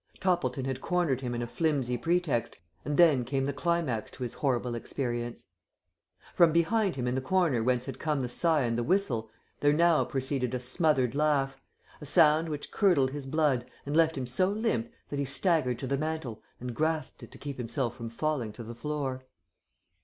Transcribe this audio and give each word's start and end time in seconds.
Toppleton 0.19 0.65
had 0.65 0.81
cornered 0.81 1.21
him 1.21 1.35
in 1.35 1.43
a 1.43 1.47
flimsy 1.47 1.95
pretext, 1.95 2.57
and 2.83 2.97
then 2.97 3.23
came 3.23 3.45
the 3.45 3.53
climax 3.53 4.09
to 4.09 4.23
his 4.23 4.33
horrible 4.33 4.73
experience. 4.73 5.45
From 6.33 6.51
behind 6.51 6.95
him 6.95 7.05
in 7.07 7.13
the 7.13 7.21
corner 7.21 7.61
whence 7.63 7.85
had 7.85 7.99
come 7.99 8.21
the 8.21 8.27
sigh 8.27 8.63
and 8.63 8.79
the 8.79 8.83
whistle, 8.83 9.29
there 9.59 9.71
now 9.73 10.03
proceeded 10.03 10.55
a 10.55 10.59
smothered 10.59 11.13
laugh 11.13 11.61
a 12.01 12.07
sound 12.07 12.49
which 12.49 12.71
curdled 12.71 13.11
his 13.11 13.27
blood 13.27 13.69
and 13.85 13.95
left 13.95 14.17
him 14.17 14.25
so 14.25 14.49
limp 14.49 14.91
that 15.09 15.19
he 15.19 15.25
staggered 15.25 15.77
to 15.77 15.85
the 15.85 15.99
mantel 15.99 16.41
and 16.59 16.73
grasped 16.75 17.21
it 17.21 17.29
to 17.31 17.37
keep 17.37 17.59
himself 17.59 17.95
from 17.95 18.09
falling 18.09 18.51
to 18.53 18.63
the 18.63 18.73
floor. 18.73 19.23